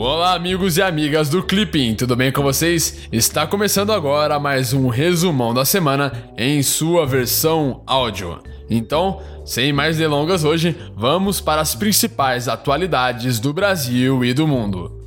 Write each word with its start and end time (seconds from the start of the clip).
Olá, 0.00 0.34
amigos 0.34 0.76
e 0.76 0.82
amigas 0.82 1.28
do 1.28 1.42
Clipping, 1.42 1.96
tudo 1.96 2.14
bem 2.14 2.30
com 2.30 2.40
vocês? 2.40 3.08
Está 3.10 3.48
começando 3.48 3.92
agora 3.92 4.38
mais 4.38 4.72
um 4.72 4.86
resumão 4.86 5.52
da 5.52 5.64
semana 5.64 6.12
em 6.38 6.62
sua 6.62 7.04
versão 7.04 7.82
áudio. 7.84 8.40
Então, 8.70 9.20
sem 9.44 9.72
mais 9.72 9.96
delongas 9.96 10.44
hoje, 10.44 10.76
vamos 10.96 11.40
para 11.40 11.60
as 11.60 11.74
principais 11.74 12.46
atualidades 12.46 13.40
do 13.40 13.52
Brasil 13.52 14.24
e 14.24 14.32
do 14.32 14.46
mundo. 14.46 15.04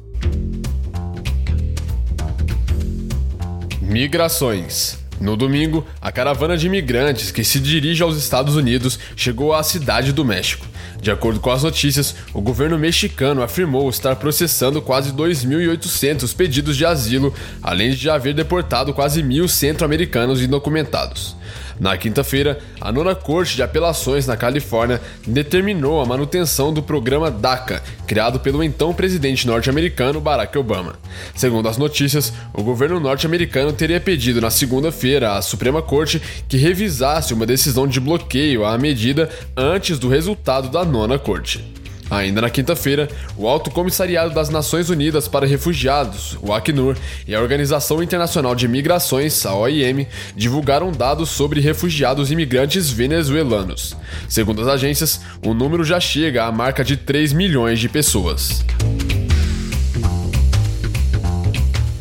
Migrações. 3.81 4.99
No 5.21 5.37
domingo, 5.37 5.85
a 6.01 6.11
caravana 6.11 6.57
de 6.57 6.67
imigrantes 6.67 7.31
que 7.31 7.45
se 7.45 7.61
dirige 7.61 8.03
aos 8.03 8.17
Estados 8.17 8.57
Unidos 8.57 8.99
chegou 9.15 9.53
à 9.53 9.63
cidade 9.63 10.11
do 10.11 10.25
México. 10.25 10.70
De 11.01 11.09
acordo 11.09 11.39
com 11.39 11.49
as 11.49 11.63
notícias, 11.63 12.15
o 12.31 12.39
governo 12.39 12.77
mexicano 12.77 13.41
afirmou 13.41 13.89
estar 13.89 14.15
processando 14.17 14.79
quase 14.79 15.11
2.800 15.11 16.35
pedidos 16.35 16.77
de 16.77 16.85
asilo, 16.85 17.33
além 17.63 17.91
de 17.95 18.07
haver 18.07 18.35
deportado 18.35 18.93
quase 18.93 19.23
mil 19.23 19.47
centro-americanos 19.47 20.43
indocumentados. 20.43 21.35
Na 21.81 21.97
quinta-feira, 21.97 22.59
a 22.79 22.91
nona 22.91 23.15
Corte 23.15 23.55
de 23.55 23.63
Apelações 23.63 24.27
na 24.27 24.37
Califórnia 24.37 25.01
determinou 25.25 25.99
a 25.99 26.05
manutenção 26.05 26.71
do 26.71 26.83
programa 26.83 27.31
DACA, 27.31 27.81
criado 28.05 28.39
pelo 28.39 28.63
então 28.63 28.93
presidente 28.93 29.47
norte-americano 29.47 30.21
Barack 30.21 30.55
Obama. 30.59 30.99
Segundo 31.33 31.67
as 31.67 31.79
notícias, 31.79 32.31
o 32.53 32.61
governo 32.61 32.99
norte-americano 32.99 33.73
teria 33.73 33.99
pedido 33.99 34.39
na 34.39 34.51
segunda-feira 34.51 35.33
à 35.33 35.41
Suprema 35.41 35.81
Corte 35.81 36.21
que 36.47 36.55
revisasse 36.55 37.33
uma 37.33 37.47
decisão 37.47 37.87
de 37.87 37.99
bloqueio 37.99 38.63
à 38.63 38.77
medida 38.77 39.27
antes 39.57 39.97
do 39.97 40.07
resultado 40.07 40.69
da 40.69 40.85
nona 40.85 41.17
Corte. 41.17 41.80
Ainda 42.11 42.41
na 42.41 42.49
quinta-feira, 42.49 43.07
o 43.37 43.47
Alto 43.47 43.71
Comissariado 43.71 44.33
das 44.33 44.49
Nações 44.49 44.89
Unidas 44.89 45.29
para 45.29 45.47
Refugiados, 45.47 46.37
o 46.41 46.51
Acnur, 46.51 46.97
e 47.25 47.33
a 47.33 47.39
Organização 47.39 48.03
Internacional 48.03 48.53
de 48.53 48.67
Migrações, 48.67 49.45
a 49.45 49.55
OIM, 49.55 50.05
divulgaram 50.35 50.91
dados 50.91 51.29
sobre 51.29 51.61
refugiados 51.61 52.29
imigrantes 52.29 52.89
venezuelanos. 52.89 53.95
Segundo 54.27 54.61
as 54.61 54.67
agências, 54.67 55.21
o 55.41 55.53
número 55.53 55.85
já 55.85 56.01
chega 56.01 56.43
à 56.43 56.51
marca 56.51 56.83
de 56.83 56.97
3 56.97 57.31
milhões 57.31 57.79
de 57.79 57.87
pessoas. 57.87 58.65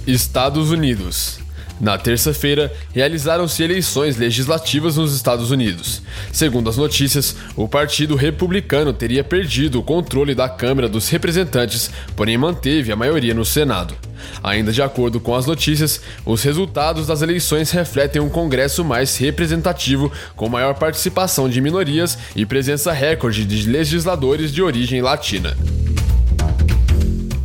Estados 0.04 0.72
Unidos 0.72 1.38
na 1.80 1.96
terça-feira, 1.96 2.72
realizaram-se 2.92 3.62
eleições 3.62 4.16
legislativas 4.16 4.96
nos 4.96 5.14
Estados 5.14 5.50
Unidos. 5.50 6.02
Segundo 6.30 6.68
as 6.68 6.76
notícias, 6.76 7.34
o 7.56 7.66
Partido 7.66 8.14
Republicano 8.14 8.92
teria 8.92 9.24
perdido 9.24 9.80
o 9.80 9.82
controle 9.82 10.34
da 10.34 10.48
Câmara 10.48 10.88
dos 10.88 11.08
Representantes, 11.08 11.90
porém 12.14 12.36
manteve 12.36 12.92
a 12.92 12.96
maioria 12.96 13.32
no 13.32 13.44
Senado. 13.44 13.94
Ainda 14.42 14.72
de 14.72 14.82
acordo 14.82 15.18
com 15.18 15.34
as 15.34 15.46
notícias, 15.46 16.00
os 16.26 16.42
resultados 16.42 17.06
das 17.06 17.22
eleições 17.22 17.70
refletem 17.70 18.20
um 18.20 18.28
Congresso 18.28 18.84
mais 18.84 19.16
representativo, 19.16 20.12
com 20.36 20.48
maior 20.48 20.74
participação 20.74 21.48
de 21.48 21.60
minorias 21.60 22.18
e 22.36 22.44
presença 22.44 22.92
recorde 22.92 23.44
de 23.44 23.68
legisladores 23.68 24.52
de 24.52 24.62
origem 24.62 25.00
latina. 25.00 25.56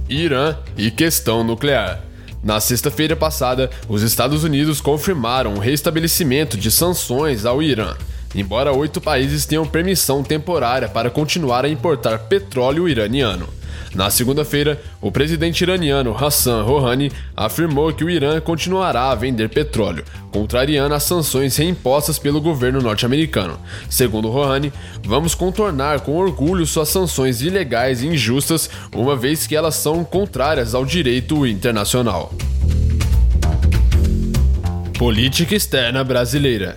Irã 0.09 0.57
e 0.77 0.91
questão 0.91 1.43
nuclear. 1.43 2.04
Na 2.45 2.59
sexta-feira 2.59 3.15
passada, 3.15 3.71
os 3.89 4.03
Estados 4.03 4.43
Unidos 4.43 4.79
confirmaram 4.79 5.55
o 5.55 5.59
restabelecimento 5.59 6.55
de 6.55 6.69
sanções 6.69 7.43
ao 7.43 7.59
Irã, 7.59 7.95
embora 8.35 8.71
oito 8.71 9.01
países 9.01 9.47
tenham 9.47 9.65
permissão 9.65 10.23
temporária 10.23 10.87
para 10.87 11.09
continuar 11.09 11.65
a 11.65 11.69
importar 11.69 12.19
petróleo 12.19 12.87
iraniano. 12.87 13.49
Na 13.95 14.09
segunda-feira, 14.09 14.81
o 14.99 15.09
presidente 15.09 15.61
iraniano 15.61 16.13
Hassan 16.13 16.63
Rouhani 16.63 17.09
afirmou 17.35 17.93
que 17.93 18.03
o 18.03 18.09
Irã 18.09 18.41
continuará 18.41 19.09
a 19.09 19.15
vender 19.15 19.47
petróleo, 19.47 20.03
contrariando 20.33 20.93
as 20.93 21.03
sanções 21.03 21.55
reimpostas 21.55 22.19
pelo 22.19 22.41
governo 22.41 22.81
norte-americano. 22.81 23.57
Segundo 23.89 24.29
Rouhani, 24.29 24.73
vamos 25.05 25.33
contornar 25.33 26.01
com 26.01 26.17
orgulho 26.17 26.65
suas 26.65 26.89
sanções 26.89 27.41
ilegais 27.41 28.03
e 28.03 28.07
injustas, 28.07 28.69
uma 28.93 29.15
vez 29.15 29.47
que 29.47 29.55
elas 29.55 29.75
são 29.75 30.03
contrárias 30.03 30.75
ao 30.75 30.85
direito 30.85 31.47
internacional. 31.47 32.33
Política 34.99 35.55
externa 35.55 36.03
brasileira. 36.03 36.75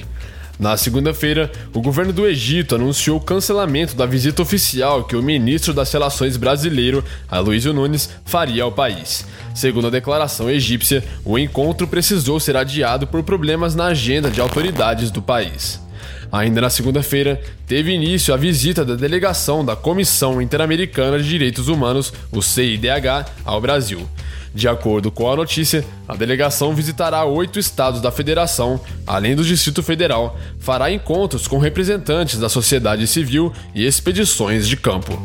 Na 0.59 0.77
segunda-feira, 0.77 1.53
o 1.73 1.81
governo 1.81 2.13
do 2.13 2.27
Egito 2.27 2.75
anunciou 2.75 3.19
o 3.19 3.21
cancelamento 3.21 3.95
da 3.95 4.05
visita 4.05 4.43
oficial 4.43 5.05
que 5.05 5.15
o 5.15 5.23
ministro 5.23 5.73
das 5.73 5.93
Relações 5.93 6.37
brasileiro, 6.37 7.05
Aloysio 7.31 7.73
Nunes, 7.73 8.11
faria 8.25 8.65
ao 8.65 8.73
país. 8.73 9.25
Segundo 9.55 9.87
a 9.87 9.91
declaração 9.91 10.51
egípcia, 10.51 11.05
o 11.25 11.39
encontro 11.39 11.87
precisou 11.87 12.41
ser 12.41 12.57
adiado 12.57 13.07
por 13.07 13.23
problemas 13.23 13.77
na 13.77 13.87
agenda 13.87 14.31
de 14.31 14.41
autoridades 14.41 15.13
do 15.13 15.23
país. 15.23 15.81
Ainda 16.31 16.61
na 16.61 16.71
segunda-feira, 16.71 17.41
teve 17.67 17.93
início 17.93 18.35
a 18.35 18.37
visita 18.37 18.85
da 18.85 18.97
delegação 18.97 19.65
da 19.65 19.77
Comissão 19.77 20.43
Interamericana 20.43 21.19
de 21.19 21.29
Direitos 21.29 21.69
Humanos, 21.69 22.13
o 22.33 22.43
CIDH, 22.43 23.31
ao 23.45 23.61
Brasil. 23.61 24.09
De 24.59 24.67
acordo 24.67 25.13
com 25.13 25.31
a 25.31 25.37
notícia, 25.37 25.85
a 26.09 26.17
delegação 26.17 26.75
visitará 26.75 27.25
oito 27.25 27.61
estados 27.61 28.01
da 28.01 28.11
federação, 28.11 28.81
além 29.07 29.37
do 29.37 29.45
Distrito 29.45 29.85
Federal, 29.85 30.37
fará 30.59 30.91
encontros 30.91 31.47
com 31.47 31.59
representantes 31.59 32.41
da 32.41 32.49
sociedade 32.49 33.07
civil 33.07 33.53
e 33.73 33.87
expedições 33.87 34.67
de 34.67 34.77
campo. 34.77 35.17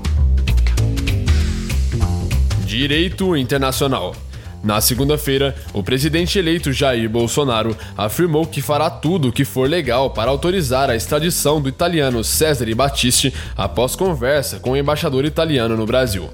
Direito 2.63 3.35
Internacional 3.35 4.15
na 4.63 4.79
segunda-feira, 4.79 5.53
o 5.73 5.83
presidente 5.83 6.39
eleito 6.39 6.71
Jair 6.71 7.09
Bolsonaro 7.09 7.75
afirmou 7.97 8.45
que 8.45 8.61
fará 8.61 8.89
tudo 8.89 9.27
o 9.27 9.31
que 9.31 9.43
for 9.43 9.69
legal 9.69 10.11
para 10.11 10.31
autorizar 10.31 10.89
a 10.89 10.95
extradição 10.95 11.61
do 11.61 11.67
italiano 11.67 12.23
Cesare 12.23 12.73
Battisti 12.73 13.33
após 13.57 13.93
conversa 13.93 14.59
com 14.61 14.71
o 14.71 14.77
embaixador 14.77 15.25
italiano 15.25 15.75
no 15.75 15.85
Brasil. 15.85 16.29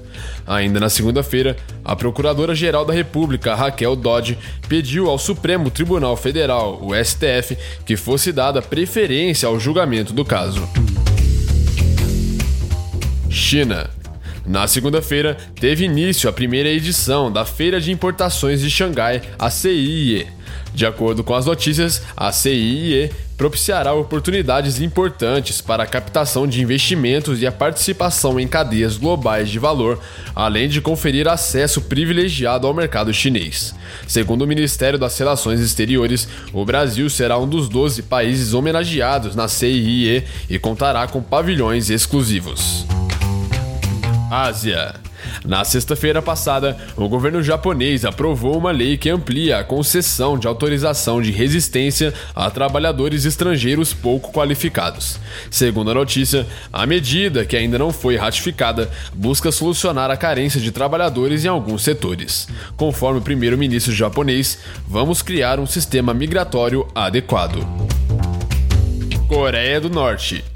Ainda 0.46 0.78
na 0.78 0.88
segunda-feira, 0.88 1.56
a 1.84 1.96
Procuradora-Geral 1.96 2.84
da 2.84 2.92
República, 2.92 3.56
Raquel 3.56 3.96
Dodge, 3.96 4.38
pediu 4.68 5.10
ao 5.10 5.18
Supremo 5.18 5.68
Tribunal 5.68 6.16
Federal, 6.16 6.78
o 6.80 6.94
STF, 6.94 7.58
que 7.84 7.96
fosse 7.96 8.30
dada 8.30 8.62
preferência 8.62 9.48
ao 9.48 9.58
julgamento 9.58 10.12
do 10.12 10.24
caso. 10.24 10.62
China. 13.28 13.99
Na 14.50 14.66
segunda-feira, 14.66 15.36
teve 15.60 15.84
início 15.84 16.28
a 16.28 16.32
primeira 16.32 16.68
edição 16.68 17.30
da 17.30 17.44
Feira 17.44 17.80
de 17.80 17.92
Importações 17.92 18.60
de 18.60 18.68
Xangai, 18.68 19.22
a 19.38 19.48
CIIE. 19.48 20.26
De 20.74 20.84
acordo 20.84 21.22
com 21.22 21.36
as 21.36 21.46
notícias, 21.46 22.02
a 22.16 22.32
CIIE 22.32 23.12
propiciará 23.36 23.94
oportunidades 23.94 24.80
importantes 24.80 25.60
para 25.60 25.84
a 25.84 25.86
captação 25.86 26.48
de 26.48 26.60
investimentos 26.60 27.40
e 27.40 27.46
a 27.46 27.52
participação 27.52 28.40
em 28.40 28.48
cadeias 28.48 28.96
globais 28.96 29.48
de 29.48 29.60
valor, 29.60 30.00
além 30.34 30.68
de 30.68 30.80
conferir 30.80 31.28
acesso 31.28 31.82
privilegiado 31.82 32.66
ao 32.66 32.74
mercado 32.74 33.14
chinês. 33.14 33.72
Segundo 34.08 34.42
o 34.42 34.48
Ministério 34.48 34.98
das 34.98 35.16
Relações 35.16 35.60
Exteriores, 35.60 36.26
o 36.52 36.64
Brasil 36.64 37.08
será 37.08 37.38
um 37.38 37.46
dos 37.46 37.68
12 37.68 38.02
países 38.02 38.52
homenageados 38.52 39.36
na 39.36 39.46
CIIE 39.46 40.24
e 40.48 40.58
contará 40.58 41.06
com 41.06 41.22
pavilhões 41.22 41.88
exclusivos. 41.88 42.84
Ásia. 44.30 44.94
Na 45.44 45.64
sexta-feira 45.64 46.22
passada, 46.22 46.76
o 46.96 47.08
governo 47.08 47.42
japonês 47.42 48.04
aprovou 48.04 48.56
uma 48.56 48.70
lei 48.70 48.96
que 48.96 49.10
amplia 49.10 49.58
a 49.58 49.64
concessão 49.64 50.38
de 50.38 50.46
autorização 50.46 51.20
de 51.20 51.32
resistência 51.32 52.14
a 52.34 52.48
trabalhadores 52.48 53.24
estrangeiros 53.24 53.92
pouco 53.92 54.32
qualificados. 54.32 55.18
Segundo 55.50 55.90
a 55.90 55.94
notícia, 55.94 56.46
a 56.72 56.86
medida, 56.86 57.44
que 57.44 57.56
ainda 57.56 57.78
não 57.78 57.92
foi 57.92 58.16
ratificada, 58.16 58.88
busca 59.12 59.50
solucionar 59.50 60.10
a 60.10 60.16
carência 60.16 60.60
de 60.60 60.70
trabalhadores 60.70 61.44
em 61.44 61.48
alguns 61.48 61.82
setores. 61.82 62.46
Conforme 62.76 63.18
o 63.18 63.22
primeiro-ministro 63.22 63.92
japonês, 63.92 64.58
vamos 64.86 65.22
criar 65.22 65.58
um 65.58 65.66
sistema 65.66 66.14
migratório 66.14 66.86
adequado. 66.94 67.66
Coreia 69.26 69.80
do 69.80 69.90
Norte. 69.90 70.49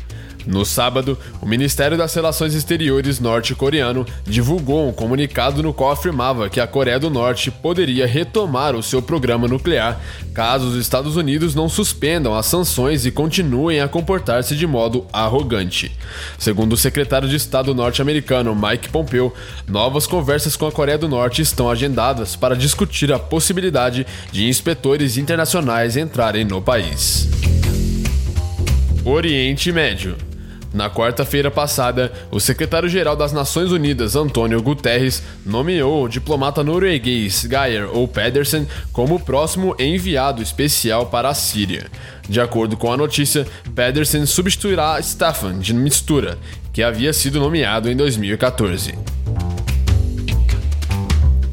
No 0.47 0.65
sábado, 0.65 1.19
o 1.41 1.47
Ministério 1.47 1.97
das 1.97 2.15
Relações 2.15 2.55
Exteriores 2.55 3.19
norte-coreano 3.19 4.07
divulgou 4.25 4.89
um 4.89 4.93
comunicado 4.93 5.63
no 5.63 5.73
qual 5.73 5.93
afirmava 5.93 6.51
que 6.51 6.61
a 6.61 6.67
Coreia 6.67 6.99
do 6.99 7.09
Norte 7.09 7.51
poderia 7.51 8.07
retomar 8.07 8.75
o 8.75 8.83
seu 8.83 9.01
programa 9.01 9.49
nuclear 9.49 10.01
caso 10.35 10.67
os 10.67 10.77
Estados 10.77 11.17
Unidos 11.17 11.55
não 11.55 11.69
suspendam 11.69 12.35
as 12.35 12.47
sanções 12.47 13.07
e 13.07 13.11
continuem 13.11 13.81
a 13.81 13.89
comportar-se 13.89 14.57
de 14.57 14.67
modo 14.67 15.07
arrogante. 15.13 15.93
Segundo 16.39 16.73
o 16.73 16.77
secretário 16.77 17.29
de 17.29 17.37
Estado 17.37 17.75
norte-americano 17.75 18.55
Mike 18.55 18.89
Pompeo, 18.89 19.33
novas 19.67 20.07
conversas 20.07 20.57
com 20.57 20.67
a 20.67 20.73
Coreia 20.73 20.99
do 20.99 21.09
Norte 21.09 21.41
estão 21.41 21.71
agendadas 21.71 22.35
para 22.35 22.57
discutir 22.57 23.13
a 23.13 23.19
possibilidade 23.19 24.07
de 24.33 24.49
inspetores 24.49 25.17
internacionais 25.17 25.97
entrarem 25.97 26.45
no 26.45 26.61
país. 26.61 27.29
Oriente 29.05 29.71
Médio 29.71 30.17
Na 30.75 30.91
quarta-feira 30.91 31.53
passada, 31.53 32.13
o 32.33 32.41
secretário-geral 32.41 33.15
das 33.15 33.33
Nações 33.33 33.71
Unidas, 33.71 34.17
Antônio 34.17 34.61
Guterres, 34.61 35.23
nomeou 35.47 36.03
o 36.03 36.09
diplomata 36.09 36.65
norueguês 36.65 37.47
Geir 37.49 37.89
ou 37.93 38.09
Pedersen 38.09 38.67
como 38.93 39.15
o 39.15 39.21
próximo 39.21 39.77
enviado 39.79 40.43
especial 40.43 41.07
para 41.07 41.29
a 41.29 41.35
Síria. 41.35 41.87
De 42.29 42.41
acordo 42.41 42.77
com 42.77 42.93
a 42.93 42.97
notícia, 42.97 43.47
Pedersen 43.73 44.27
substituirá 44.27 44.99
Staffan 44.99 45.61
de 45.61 45.73
Mistura, 45.73 46.37
que 46.73 46.83
havia 46.83 47.13
sido 47.13 47.39
nomeado 47.39 47.89
em 47.89 47.95
2014. 47.97 48.99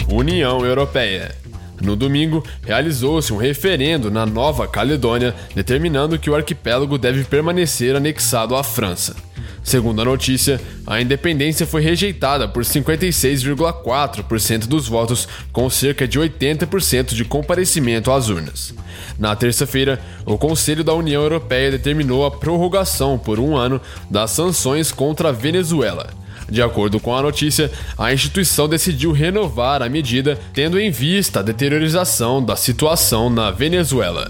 União 0.10 0.66
Europeia 0.66 1.41
no 1.82 1.96
domingo, 1.96 2.44
realizou-se 2.64 3.34
um 3.34 3.38
referendo 3.38 4.12
na 4.12 4.26
Nova 4.26 4.68
Caledônia 4.68 5.34
determinando 5.56 6.20
que 6.20 6.30
o 6.30 6.36
arquipélago 6.36 6.98
deve 6.98 7.24
permanecer 7.24 7.96
anexado 7.96 8.56
à 8.56 8.64
França. 8.64 9.16
Segundo 9.64 10.02
a 10.02 10.06
notícia, 10.06 10.60
a 10.88 11.00
independência 11.00 11.68
foi 11.68 11.82
rejeitada 11.82 12.48
por 12.48 12.64
56,4% 12.64 14.66
dos 14.66 14.88
votos, 14.88 15.28
com 15.52 15.70
cerca 15.70 16.08
de 16.08 16.20
80% 16.20 17.14
de 17.14 17.24
comparecimento 17.24 18.12
às 18.12 18.30
urnas. 18.30 18.74
Na 19.20 19.36
terça-feira, 19.36 20.02
o 20.26 20.36
Conselho 20.38 20.84
da 20.84 20.96
União 20.96 21.22
Europeia 21.22 21.70
determinou 21.70 22.26
a 22.26 22.32
prorrogação 22.32 23.20
por 23.20 23.40
um 23.40 23.56
ano 23.56 23.80
das 24.10 24.32
sanções 24.32 24.92
contra 24.92 25.30
a 25.30 25.32
Venezuela. 25.32 26.21
De 26.52 26.62
acordo 26.62 27.00
com 27.00 27.16
a 27.16 27.22
notícia, 27.22 27.72
a 27.98 28.12
instituição 28.12 28.68
decidiu 28.68 29.14
renovar 29.14 29.82
a 29.82 29.88
medida, 29.88 30.38
tendo 30.54 30.78
em 30.78 30.92
vista 30.92 31.40
a 31.40 31.44
deteriorização 31.44 32.44
da 32.44 32.58
situação 32.58 33.30
na 33.30 33.52
Venezuela. 33.52 34.30